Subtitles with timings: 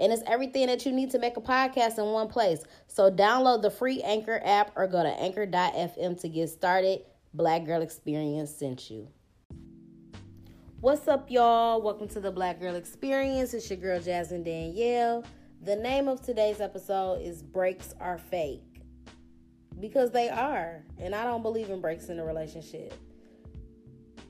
[0.00, 2.64] And it's everything that you need to make a podcast in one place.
[2.86, 7.02] So download the free Anchor app or go to anchor.fm to get started.
[7.34, 9.08] Black Girl Experience sent you.
[10.80, 11.82] What's up, y'all?
[11.82, 13.52] Welcome to the Black Girl Experience.
[13.52, 15.22] It's your girl, Jasmine Danielle.
[15.60, 18.80] The name of today's episode is Breaks Are Fake.
[19.78, 20.82] Because they are.
[20.98, 22.94] And I don't believe in breaks in a relationship.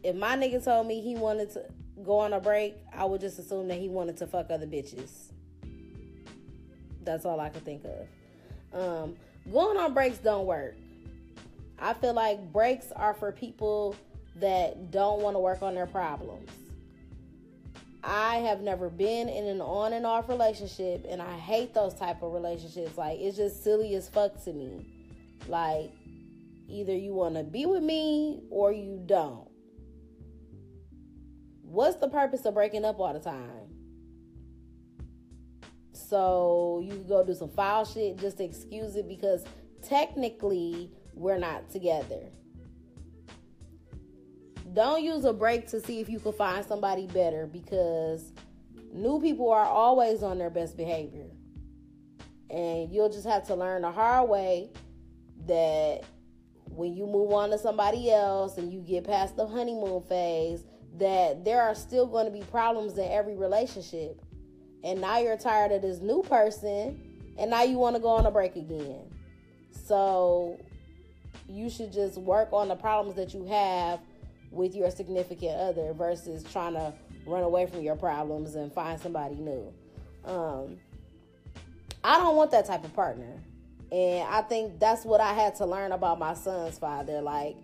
[0.02, 1.66] If my nigga told me he wanted to
[2.02, 5.30] go on a break, I would just assume that he wanted to fuck other bitches.
[7.04, 8.06] That's all I could think of.
[8.72, 9.16] Um,
[9.50, 10.76] going on breaks don't work.
[11.78, 13.96] I feel like breaks are for people
[14.36, 16.50] that don't want to work on their problems.
[18.02, 22.22] I have never been in an on and off relationship and I hate those type
[22.22, 22.96] of relationships.
[22.96, 24.86] Like it's just silly as fuck to me.
[25.48, 25.90] Like
[26.68, 29.48] either you want to be with me or you don't.
[31.62, 33.79] What's the purpose of breaking up all the time?
[36.10, 39.44] So you can go do some foul shit just to excuse it because
[39.80, 42.28] technically we're not together.
[44.74, 48.32] Don't use a break to see if you can find somebody better because
[48.92, 51.28] new people are always on their best behavior.
[52.50, 54.72] And you'll just have to learn the hard way
[55.46, 56.00] that
[56.64, 60.64] when you move on to somebody else and you get past the honeymoon phase,
[60.98, 64.20] that there are still going to be problems in every relationship.
[64.82, 67.00] And now you're tired of this new person,
[67.38, 69.02] and now you want to go on a break again.
[69.72, 70.58] So
[71.48, 74.00] you should just work on the problems that you have
[74.50, 76.92] with your significant other versus trying to
[77.26, 79.72] run away from your problems and find somebody new.
[80.24, 80.78] Um,
[82.02, 83.38] I don't want that type of partner.
[83.92, 87.20] And I think that's what I had to learn about my son's father.
[87.20, 87.56] Like,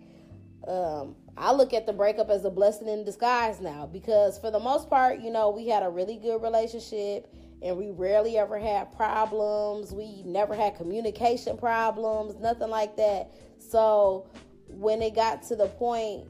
[0.67, 4.59] um, I look at the breakup as a blessing in disguise now because, for the
[4.59, 7.31] most part, you know, we had a really good relationship
[7.61, 9.91] and we rarely ever had problems.
[9.91, 13.31] We never had communication problems, nothing like that.
[13.59, 14.29] So
[14.67, 16.27] when it got to the point,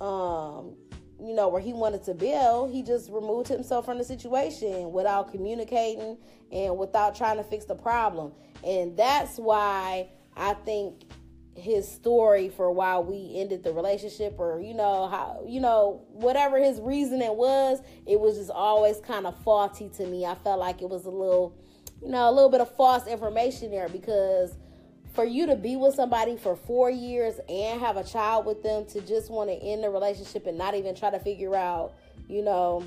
[0.00, 0.74] um,
[1.22, 5.30] you know, where he wanted to build, he just removed himself from the situation without
[5.30, 6.16] communicating
[6.50, 8.32] and without trying to fix the problem.
[8.64, 11.04] And that's why I think
[11.54, 16.58] his story for why we ended the relationship or you know how you know whatever
[16.58, 20.24] his reasoning was it was just always kind of faulty to me.
[20.24, 21.56] I felt like it was a little
[22.02, 24.56] you know a little bit of false information there because
[25.12, 28.86] for you to be with somebody for four years and have a child with them
[28.86, 31.94] to just want to end the relationship and not even try to figure out
[32.28, 32.84] you know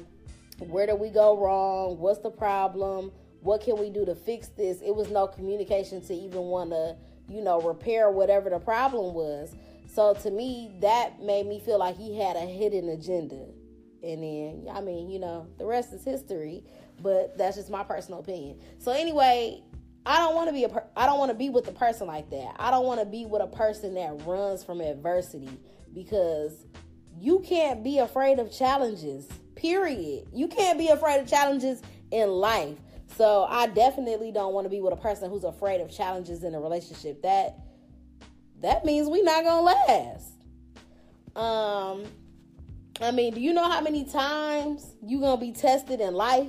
[0.59, 1.97] where do we go wrong?
[1.99, 3.11] What's the problem?
[3.41, 4.81] What can we do to fix this?
[4.81, 6.95] It was no communication to even want to
[7.33, 9.55] you know, repair whatever the problem was.
[9.93, 13.45] So to me, that made me feel like he had a hidden agenda.
[14.03, 16.63] And then, I mean, you know, the rest is history,
[17.01, 18.59] but that's just my personal opinion.
[18.79, 19.63] So anyway,
[20.05, 22.07] I don't want to be a per- I don't want to be with a person
[22.07, 22.55] like that.
[22.59, 25.57] I don't want to be with a person that runs from adversity
[25.93, 26.65] because
[27.19, 29.27] you can't be afraid of challenges.
[29.55, 30.27] Period.
[30.33, 32.77] You can't be afraid of challenges in life.
[33.17, 36.55] So I definitely don't want to be with a person who's afraid of challenges in
[36.55, 37.21] a relationship.
[37.21, 37.59] That
[38.61, 40.31] that means we're not gonna last.
[41.35, 42.05] Um,
[43.01, 46.47] I mean, do you know how many times you gonna be tested in life,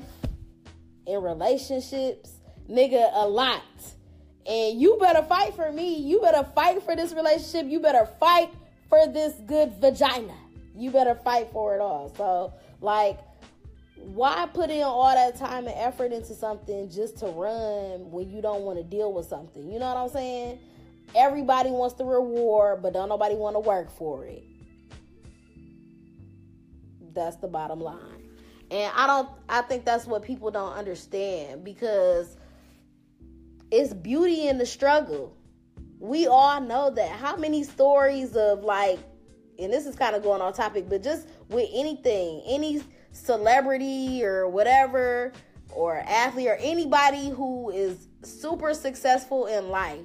[1.07, 2.31] in relationships,
[2.69, 3.11] nigga?
[3.13, 3.63] A lot.
[4.47, 5.97] And you better fight for me.
[5.97, 7.67] You better fight for this relationship.
[7.67, 8.51] You better fight
[8.89, 10.35] for this good vagina.
[10.77, 12.13] You better fight for it all.
[12.17, 13.19] So, like,
[13.97, 18.43] why put in all that time and effort into something just to run when you
[18.43, 19.71] don't want to deal with something?
[19.71, 20.59] You know what I'm saying?
[21.15, 24.43] Everybody wants the reward, but don't nobody want to work for it.
[27.15, 28.29] That's the bottom line.
[28.71, 32.37] And I don't I think that's what people don't understand because
[33.71, 35.37] it's beauty in the struggle.
[36.01, 37.11] We all know that.
[37.11, 38.99] How many stories of like
[39.59, 42.83] and this is kind of going on topic, but just with anything, any
[43.15, 45.33] celebrity or whatever,
[45.73, 50.05] or athlete or anybody who is super successful in life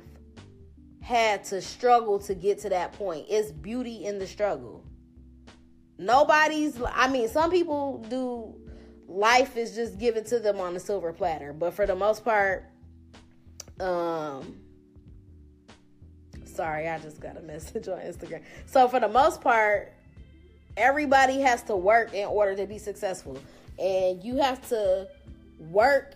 [1.02, 3.26] had to struggle to get to that point.
[3.30, 4.84] It's beauty in the struggle.
[5.98, 8.56] Nobody's, I mean, some people do,
[9.08, 12.66] life is just given to them on a silver platter, but for the most part,
[13.82, 14.56] um,
[16.60, 18.42] Sorry, I just got a message on Instagram.
[18.66, 19.94] So for the most part,
[20.80, 23.38] everybody has to work in order to be successful.
[23.78, 25.08] And you have to
[25.60, 26.16] work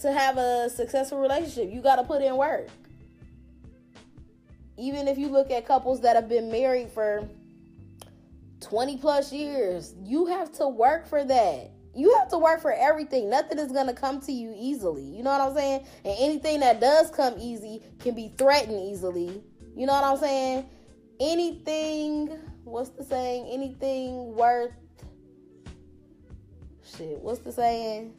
[0.00, 1.72] to have a successful relationship.
[1.72, 2.68] You got to put in work.
[4.76, 7.28] Even if you look at couples that have been married for
[8.60, 11.70] 20 plus years, you have to work for that.
[11.96, 13.28] You have to work for everything.
[13.28, 15.02] Nothing is going to come to you easily.
[15.02, 15.84] You know what I'm saying?
[16.04, 19.42] And anything that does come easy can be threatened easily.
[19.74, 20.68] You know what I'm saying?
[21.20, 23.48] Anything, what's the saying?
[23.50, 24.72] Anything worth
[26.96, 27.18] shit.
[27.20, 28.14] What's the saying?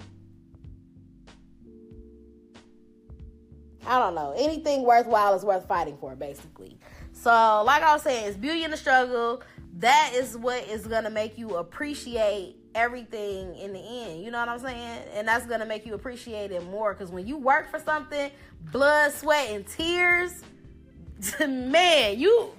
[3.85, 4.33] I don't know.
[4.37, 6.77] Anything worthwhile is worth fighting for, basically.
[7.11, 9.41] So, like I was saying, it's beauty in the struggle.
[9.77, 14.23] That is what is gonna make you appreciate everything in the end.
[14.23, 15.03] You know what I'm saying?
[15.13, 16.93] And that's gonna make you appreciate it more.
[16.93, 18.29] Cause when you work for something,
[18.71, 20.43] blood, sweat, and tears,
[21.39, 22.51] man, you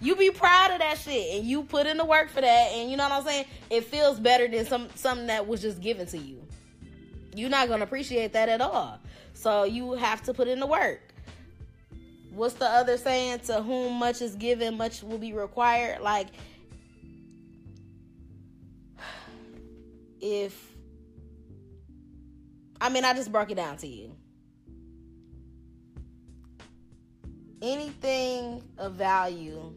[0.00, 2.90] you be proud of that shit and you put in the work for that and
[2.90, 3.44] you know what I'm saying?
[3.68, 6.42] It feels better than some something that was just given to you.
[7.34, 8.98] You're not gonna appreciate that at all.
[9.34, 11.00] So you have to put in the work.
[12.32, 13.40] What's the other saying?
[13.40, 16.00] To whom much is given, much will be required.
[16.00, 16.28] Like
[20.20, 20.72] if
[22.80, 24.16] I mean I just broke it down to you.
[27.60, 29.74] Anything of value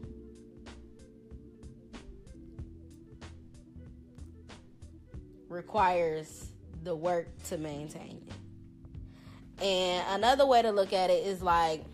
[5.54, 6.48] requires
[6.82, 9.62] the work to maintain it.
[9.62, 11.84] And another way to look at it is like,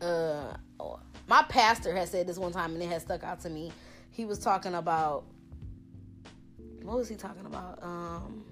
[0.00, 0.56] uh,
[1.28, 3.70] my pastor has said this one time and it has stuck out to me.
[4.10, 5.24] He was talking about,
[6.82, 7.78] what was he talking about?
[7.82, 8.44] Um,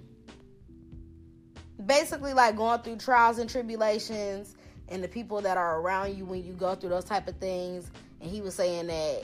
[1.84, 4.54] basically, like going through trials and tribulations
[4.88, 7.90] and the people that are around you when you go through those type of things.
[8.20, 9.22] And he was saying that,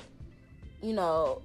[0.82, 1.43] you know,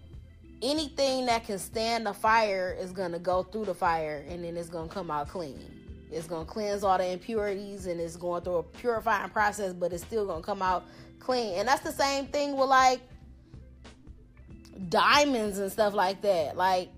[0.62, 4.58] anything that can stand the fire is going to go through the fire and then
[4.58, 5.60] it's going to come out clean.
[6.12, 9.94] It's going to cleanse all the impurities and it's going through a purifying process, but
[9.94, 10.86] it's still going to come out
[11.20, 11.60] clean.
[11.60, 13.02] And that's the same thing with like
[14.90, 16.58] diamonds and stuff like that.
[16.58, 16.90] Like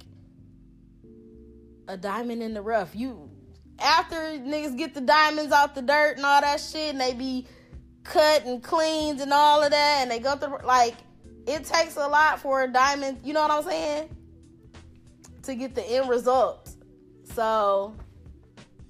[1.87, 2.95] a diamond in the rough.
[2.95, 3.29] You
[3.81, 7.47] after niggas get the diamonds off the dirt and all that shit and they be
[8.03, 10.95] cut and cleaned and all of that and they go through like
[11.47, 14.09] it takes a lot for a diamond, you know what I'm saying?
[15.43, 16.69] To get the end result.
[17.33, 17.95] So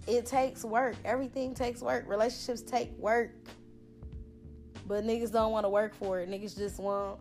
[0.08, 0.96] it takes work.
[1.06, 2.06] Everything takes work.
[2.08, 3.32] Relationships take work.
[4.88, 6.30] But niggas don't want to work for it.
[6.30, 7.20] Niggas just want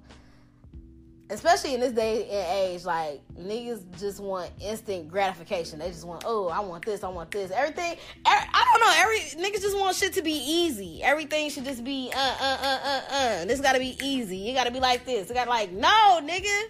[1.30, 5.78] especially in this day and age, like niggas just want instant gratification.
[5.78, 7.96] They just want, oh, I want this, I want this, everything.
[8.26, 11.02] Er, I don't know, every niggas just want shit to be easy.
[11.02, 13.44] Everything should just be uh uh uh uh uh.
[13.46, 14.36] This got to be easy.
[14.36, 15.28] You got to be like this.
[15.28, 16.64] You got to like, no, nigga.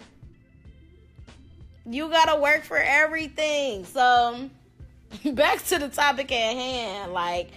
[1.85, 3.85] You got to work for everything.
[3.85, 4.49] So
[5.33, 7.49] back to the topic at hand, like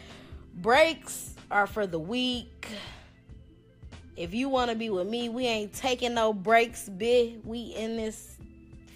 [0.57, 2.67] breaks are for the weak
[4.17, 7.45] if you want to be with me, we ain't taking no breaks, bitch.
[7.45, 8.37] We in this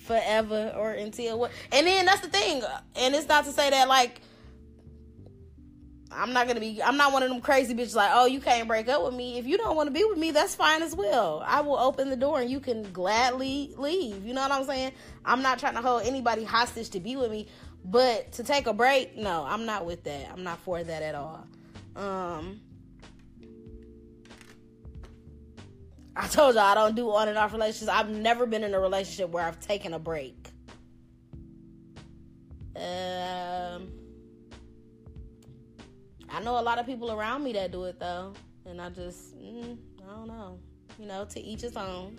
[0.04, 1.50] forever or until what.
[1.72, 2.62] And then that's the thing.
[2.96, 4.20] And it's not to say that like
[6.10, 6.82] I'm not gonna be.
[6.82, 9.38] I'm not one of them crazy bitches like, oh, you can't break up with me.
[9.38, 11.42] If you don't want to be with me, that's fine as well.
[11.46, 14.24] I will open the door and you can gladly leave.
[14.24, 14.92] You know what I'm saying?
[15.24, 17.46] I'm not trying to hold anybody hostage to be with me,
[17.84, 20.30] but to take a break, no, I'm not with that.
[20.32, 21.46] I'm not for that at all.
[21.94, 22.60] Um,
[26.16, 27.90] I told y'all I don't do on and off relationships.
[27.90, 30.48] I've never been in a relationship where I've taken a break.
[32.74, 33.88] Um,
[36.30, 38.34] I know a lot of people around me that do it though,
[38.66, 40.58] and I just mm, I don't know.
[40.98, 42.16] You know, to each his own.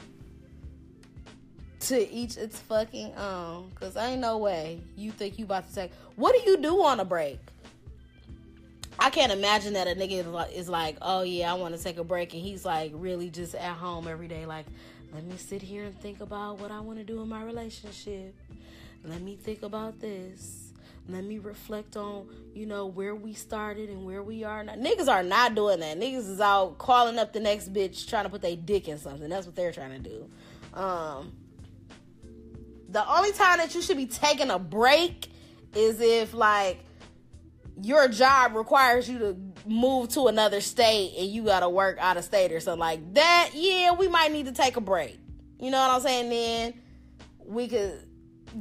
[1.82, 3.72] To each its fucking own.
[3.76, 5.92] Cause ain't no way you think you about to take.
[6.16, 7.40] What do you do on a break?
[9.02, 12.04] I can't imagine that a nigga is like, oh yeah, I want to take a
[12.04, 14.66] break, and he's like really just at home every day, like,
[15.14, 18.36] let me sit here and think about what I want to do in my relationship.
[19.06, 20.69] Let me think about this.
[21.10, 24.76] Let me reflect on, you know, where we started and where we are now.
[24.76, 26.00] Niggas are not doing that.
[26.00, 29.28] Niggas is out calling up the next bitch trying to put their dick in something.
[29.28, 30.30] That's what they're trying to do.
[30.74, 31.34] Um,
[32.90, 35.30] the only time that you should be taking a break
[35.74, 36.80] is if like
[37.82, 42.18] your job requires you to move to another state and you got to work out
[42.18, 45.18] of state or something like that, yeah, we might need to take a break.
[45.60, 46.30] You know what I'm saying?
[46.30, 46.74] Then
[47.46, 48.09] we could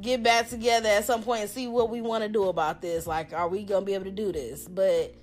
[0.00, 3.06] get back together at some point and see what we want to do about this.
[3.06, 4.68] Like, are we going to be able to do this?
[4.68, 5.14] But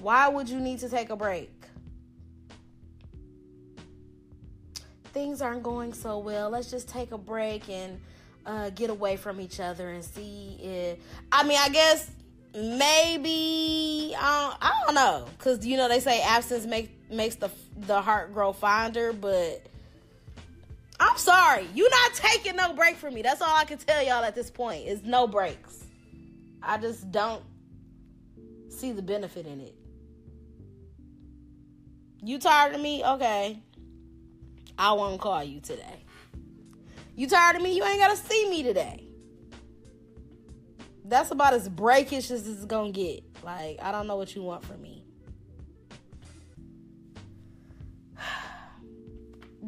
[0.00, 1.50] Why would you need to take a break?
[5.12, 6.50] Things aren't going so well.
[6.50, 8.00] Let's just take a break and
[8.46, 10.98] uh, get away from each other and see if.
[11.32, 12.10] I mean, I guess
[12.54, 18.00] maybe uh, I don't know because you know they say absence make makes the the
[18.00, 19.66] heart grow fonder, but
[21.00, 23.22] I'm sorry, You're not taking no break from me.
[23.22, 25.84] That's all I can tell y'all at this point is no breaks.
[26.62, 27.42] I just don't
[28.68, 29.74] see the benefit in it.
[32.22, 33.04] You tired of me?
[33.04, 33.62] Okay.
[34.76, 36.04] I won't call you today.
[37.14, 37.76] You tired of me?
[37.76, 39.04] You ain't gotta see me today.
[41.04, 43.24] That's about as breakish as it's gonna get.
[43.42, 45.04] Like, I don't know what you want from me.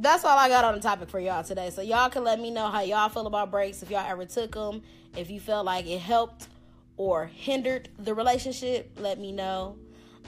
[0.00, 1.68] That's all I got on the topic for y'all today.
[1.68, 4.52] So y'all can let me know how y'all feel about breaks if y'all ever took
[4.52, 4.80] them,
[5.14, 6.48] if you felt like it helped
[6.96, 9.76] or hindered the relationship, let me know.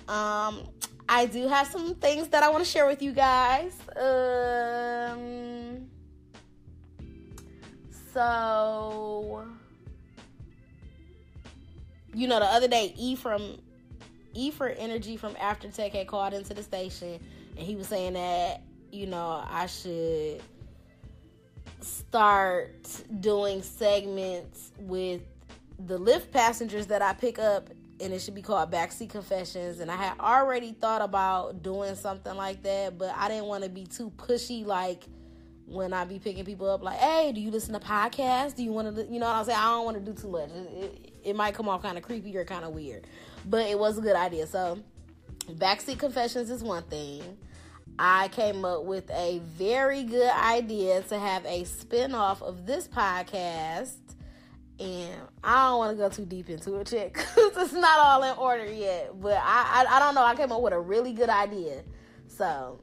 [0.08, 0.68] Um,
[1.08, 3.72] I do have some things that I want to share with you guys.
[3.96, 5.86] Um,
[8.12, 9.46] so,
[12.12, 13.58] you know, the other day, E from
[14.34, 17.18] E for Energy from After Tech had called into the station,
[17.56, 18.62] and he was saying that
[18.92, 20.42] you know I should
[21.80, 22.86] start
[23.20, 25.22] doing segments with
[25.86, 27.70] the Lyft passengers that I pick up,
[28.00, 29.80] and it should be called Backseat Confessions.
[29.80, 33.70] And I had already thought about doing something like that, but I didn't want to
[33.70, 35.04] be too pushy, like
[35.66, 38.54] when I be picking people up, like, hey, do you listen to podcasts?
[38.54, 39.58] Do you want to, you know what I'm saying?
[39.58, 40.50] I don't want to do too much.
[40.50, 43.06] It, it, it might come off kind of creepy or kind of weird,
[43.46, 44.46] but it was a good idea.
[44.46, 44.78] So,
[45.50, 47.22] Backseat Confessions is one thing.
[47.98, 53.94] I came up with a very good idea to have a spin-off of this podcast
[54.80, 58.22] and I don't want to go too deep into it yet because it's not all
[58.24, 59.12] in order yet.
[59.20, 60.24] But I, I, I don't know.
[60.24, 61.82] I came up with a really good idea,
[62.26, 62.80] so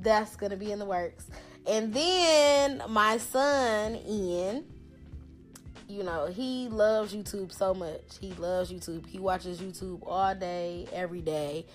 [0.00, 1.28] that's gonna be in the works.
[1.66, 4.64] And then my son Ian,
[5.86, 8.18] you know, he loves YouTube so much.
[8.20, 9.06] He loves YouTube.
[9.06, 11.66] He watches YouTube all day, every day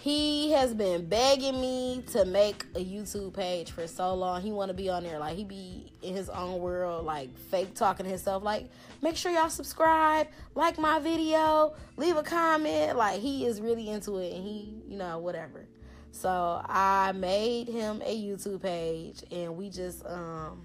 [0.00, 4.42] he has been begging me to make a YouTube page for so long.
[4.42, 7.74] He want to be on there, like he be in his own world, like fake
[7.74, 8.42] talking to himself.
[8.42, 8.68] Like,
[9.02, 12.96] make sure y'all subscribe, like my video, leave a comment.
[12.96, 15.66] Like he is really into it, and he, you know, whatever.
[16.10, 20.62] So I made him a YouTube page, and we just um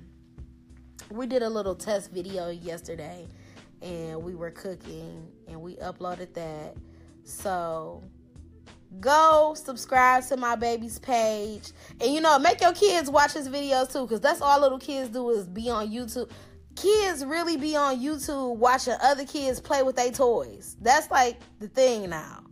[1.09, 3.25] we did a little test video yesterday,
[3.81, 6.75] and we were cooking, and we uploaded that.
[7.23, 8.03] So
[8.99, 11.71] go subscribe to my baby's page.
[12.01, 15.09] And you know make your kids watch his videos too because that's all little kids
[15.09, 16.29] do is be on youtube.
[16.75, 20.75] Kids really be on youtube watching other kids play with their toys.
[20.81, 22.43] That's like the thing now.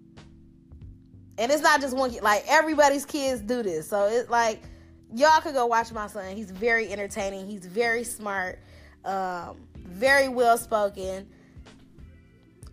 [1.40, 3.90] And it's not just one kid like everybody's kids do this.
[3.90, 4.62] So it's like
[5.14, 6.36] y'all could go watch my son.
[6.36, 7.48] He's very entertaining.
[7.48, 8.60] He's very smart
[9.06, 11.28] um, very well spoken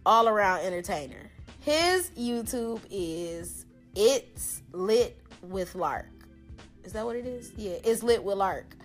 [0.04, 1.30] all around entertainer
[1.64, 3.64] his YouTube is
[3.96, 6.10] It's Lit with Lark.
[6.84, 7.52] Is that what it is?
[7.56, 8.76] Yeah, it's lit with Lark.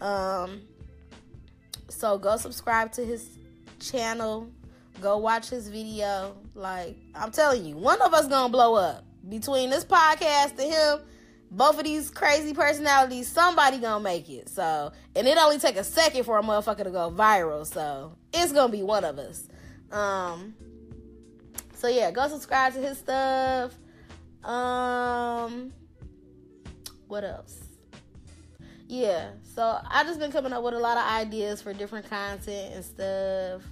[0.00, 0.62] Um,
[1.88, 3.38] so go subscribe to his
[3.78, 4.50] channel.
[5.00, 6.36] Go watch his video.
[6.56, 9.04] Like I'm telling you, one of us gonna blow up.
[9.28, 10.98] Between this podcast and him,
[11.52, 14.48] both of these crazy personalities, somebody gonna make it.
[14.48, 17.64] So, and it only take a second for a motherfucker to go viral.
[17.64, 19.48] So it's gonna be one of us.
[19.92, 20.54] Um,
[21.74, 23.74] so yeah, go subscribe to his stuff.
[24.44, 25.72] Um,
[27.08, 27.64] what else?
[28.86, 32.74] Yeah, so I just been coming up with a lot of ideas for different content
[32.74, 33.62] and stuff.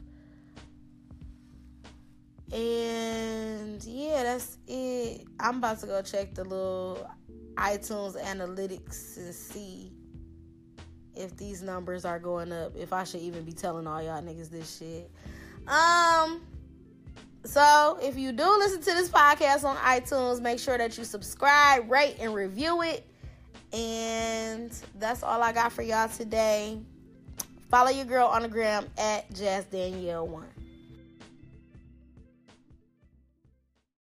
[2.53, 5.27] And yeah, that's it.
[5.41, 7.11] I'm about to go check the little
[7.55, 9.93] iTunes analytics and see
[11.15, 12.77] if these numbers are going up.
[12.77, 15.11] If I should even be telling all y'all niggas this shit.
[15.67, 16.43] Um,
[17.45, 21.91] so, if you do listen to this podcast on iTunes, make sure that you subscribe,
[21.91, 23.05] rate, and review it.
[23.73, 26.79] And that's all I got for y'all today.
[27.69, 30.47] Follow your girl on the gram at Jazz Danielle One.